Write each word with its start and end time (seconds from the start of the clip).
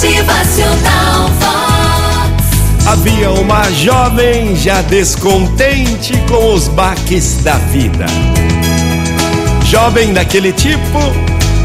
Motivacional 0.00 1.28
Vox. 1.38 2.86
Havia 2.86 3.30
uma 3.32 3.70
jovem 3.70 4.56
já 4.56 4.80
descontente 4.80 6.14
com 6.26 6.54
os 6.54 6.68
baques 6.68 7.42
da 7.42 7.56
vida. 7.56 8.06
Jovem 9.66 10.14
daquele 10.14 10.54
tipo 10.54 10.98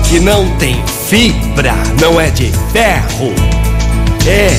que 0.03 0.19
não 0.19 0.49
tem 0.57 0.83
fibra, 1.07 1.75
não 2.01 2.19
é 2.19 2.29
de 2.29 2.51
ferro. 2.73 3.33
É. 4.27 4.51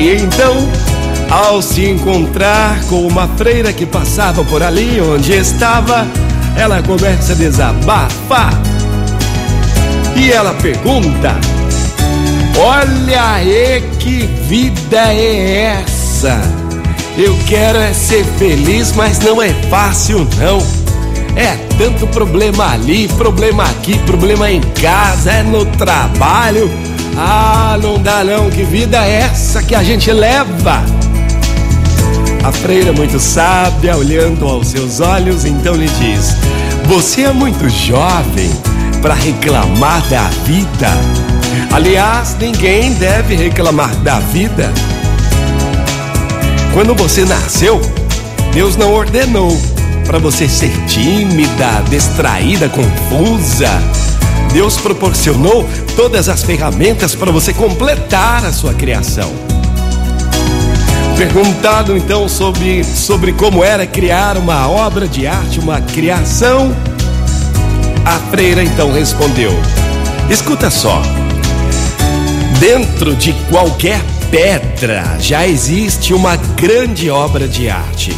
E 0.00 0.16
então, 0.16 0.66
ao 1.30 1.60
se 1.60 1.84
encontrar 1.84 2.82
com 2.84 3.06
uma 3.06 3.28
freira 3.36 3.70
que 3.70 3.84
passava 3.84 4.42
por 4.44 4.62
ali 4.62 4.98
onde 4.98 5.34
estava, 5.34 6.06
ela 6.56 6.82
começa 6.82 7.34
a 7.34 7.36
desabafar. 7.36 8.54
E 10.16 10.32
ela 10.32 10.54
pergunta: 10.54 11.38
Olha 12.56 13.32
aí 13.32 13.82
que 13.98 14.26
vida 14.48 15.12
é 15.12 15.82
essa? 15.82 16.40
Eu 17.18 17.36
quero 17.46 17.78
é 17.78 17.92
ser 17.92 18.24
feliz, 18.38 18.92
mas 18.92 19.18
não 19.18 19.42
é 19.42 19.52
fácil 19.68 20.26
não. 20.38 20.58
É 21.36 21.56
tanto 21.76 22.06
problema 22.08 22.72
ali, 22.72 23.08
problema 23.08 23.64
aqui, 23.64 23.98
problema 24.00 24.50
em 24.50 24.60
casa, 24.60 25.32
é 25.32 25.42
no 25.42 25.66
trabalho. 25.66 26.70
Ah, 27.16 27.76
não 27.82 27.98
dá 27.98 28.22
não, 28.22 28.48
que 28.50 28.62
vida 28.62 29.04
é 29.04 29.22
essa 29.22 29.62
que 29.62 29.74
a 29.74 29.82
gente 29.82 30.12
leva? 30.12 30.82
A 32.44 32.52
freira, 32.52 32.92
muito 32.92 33.18
sábia, 33.18 33.96
olhando 33.96 34.46
aos 34.46 34.68
seus 34.68 35.00
olhos, 35.00 35.44
então 35.44 35.74
lhe 35.74 35.88
diz: 35.88 36.36
Você 36.86 37.22
é 37.22 37.32
muito 37.32 37.68
jovem 37.68 38.50
para 39.00 39.14
reclamar 39.14 40.06
da 40.08 40.28
vida. 40.44 41.33
Aliás, 41.72 42.36
ninguém 42.38 42.92
deve 42.94 43.34
reclamar 43.34 43.94
da 43.96 44.18
vida. 44.20 44.72
Quando 46.72 46.94
você 46.94 47.24
nasceu, 47.24 47.80
Deus 48.52 48.76
não 48.76 48.92
ordenou 48.92 49.56
para 50.06 50.18
você 50.18 50.48
ser 50.48 50.70
tímida, 50.86 51.82
distraída, 51.88 52.68
confusa. 52.68 53.70
Deus 54.52 54.76
proporcionou 54.76 55.68
todas 55.96 56.28
as 56.28 56.42
ferramentas 56.42 57.14
para 57.14 57.32
você 57.32 57.52
completar 57.52 58.44
a 58.44 58.52
sua 58.52 58.74
criação. 58.74 59.32
Perguntado 61.16 61.96
então 61.96 62.28
sobre, 62.28 62.82
sobre 62.84 63.32
como 63.32 63.62
era 63.62 63.86
criar 63.86 64.36
uma 64.36 64.68
obra 64.68 65.06
de 65.06 65.26
arte, 65.26 65.60
uma 65.60 65.80
criação, 65.80 66.74
a 68.04 68.18
freira 68.30 68.62
então 68.62 68.92
respondeu: 68.92 69.52
Escuta 70.28 70.70
só, 70.70 71.00
dentro 72.58 73.14
de 73.14 73.32
qualquer 73.50 74.00
pedra 74.30 75.16
já 75.18 75.46
existe 75.46 76.12
uma 76.12 76.36
grande 76.36 77.10
obra 77.10 77.46
de 77.46 77.68
arte. 77.68 78.16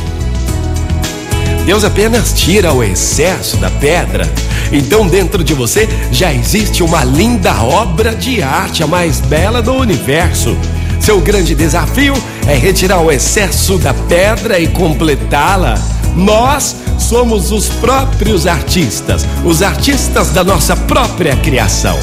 Deus 1.65 1.85
apenas 1.85 2.33
tira 2.33 2.73
o 2.73 2.83
excesso 2.83 3.57
da 3.57 3.71
pedra, 3.71 4.31
então 4.73 5.07
dentro 5.07 5.43
de 5.43 5.53
você 5.53 5.89
já 6.13 6.33
existe 6.33 6.83
uma 6.83 7.05
linda 7.05 7.61
obra 7.63 8.15
de 8.15 8.43
arte, 8.43 8.83
a 8.83 8.87
mais 8.87 9.21
bela 9.21 9.61
do 9.61 9.75
universo. 9.75 10.57
Seu 11.01 11.21
grande 11.21 11.55
desafio 11.55 12.15
é 12.47 12.55
retirar 12.55 13.01
o 13.01 13.11
excesso 13.11 13.79
da 13.79 13.93
pedra 13.93 14.59
e 14.59 14.69
completá-la. 14.69 15.75
Nós 16.15 16.77
somos 16.99 17.53
os 17.53 17.69
próprios 17.69 18.47
artistas, 18.47 19.27
os 19.45 19.61
artistas 19.61 20.31
da 20.31 20.43
nossa 20.43 20.75
própria 20.75 21.37
criação. 21.37 21.99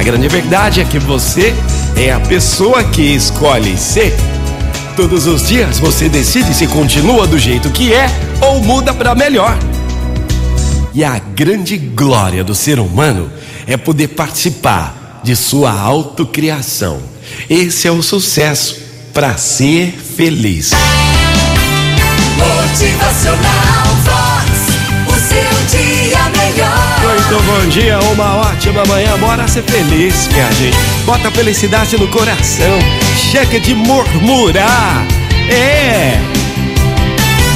A 0.00 0.02
grande 0.02 0.28
verdade 0.28 0.80
é 0.80 0.84
que 0.86 0.98
você 0.98 1.54
é 1.94 2.10
a 2.10 2.18
pessoa 2.18 2.82
que 2.82 3.02
escolhe 3.02 3.76
ser. 3.76 4.16
Todos 4.96 5.26
os 5.26 5.46
dias 5.46 5.78
você 5.78 6.08
decide 6.08 6.54
se 6.54 6.66
continua 6.66 7.26
do 7.26 7.38
jeito 7.38 7.68
que 7.68 7.92
é 7.92 8.06
ou 8.40 8.62
muda 8.62 8.94
para 8.94 9.14
melhor. 9.14 9.58
E 10.94 11.04
a 11.04 11.18
grande 11.18 11.76
glória 11.76 12.42
do 12.42 12.54
ser 12.54 12.78
humano 12.78 13.30
é 13.66 13.76
poder 13.76 14.08
participar 14.08 15.20
de 15.22 15.36
sua 15.36 15.70
autocriação. 15.70 17.02
Esse 17.46 17.86
é 17.86 17.90
o 17.90 18.02
sucesso 18.02 18.80
para 19.12 19.36
ser 19.36 19.92
feliz. 19.92 20.70
Motivacional 22.38 24.29
bom 27.50 27.68
dia, 27.68 27.98
uma 28.12 28.36
ótima 28.36 28.84
manhã. 28.86 29.18
Bora 29.18 29.46
ser 29.48 29.62
feliz, 29.64 30.28
minha 30.28 30.50
gente. 30.52 30.76
Bota 31.04 31.28
a 31.28 31.30
felicidade 31.30 31.96
no 31.98 32.06
coração. 32.08 32.78
Chega 33.16 33.58
de 33.58 33.74
murmurar. 33.74 35.04
É. 35.48 36.18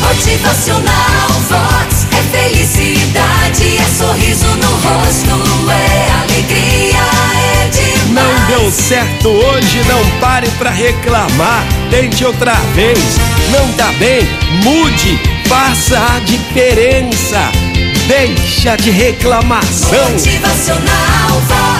Motivacional 0.00 1.28
Vox. 1.49 2.06
É 2.10 2.37
felicidade, 2.37 3.77
é 3.78 3.84
sorriso 3.97 4.47
no 4.47 4.69
rosto, 4.69 5.71
é 5.71 6.11
alegria, 6.22 6.99
é 7.62 7.69
demais. 7.69 8.28
Não 8.28 8.47
deu 8.47 8.71
certo 8.71 9.28
hoje, 9.28 9.81
não 9.88 10.21
pare 10.21 10.49
pra 10.59 10.71
reclamar. 10.71 11.65
Tente 11.91 12.25
outra 12.25 12.55
vez. 12.75 12.99
Não 13.50 13.72
tá 13.75 13.93
bem? 13.99 14.26
Mude, 14.65 15.19
faça 15.47 15.99
a 16.16 16.19
diferença. 16.21 17.53
Deixa 18.06 18.76
de 18.76 18.91
reclamação. 18.91 20.10
Motivacional. 20.10 21.74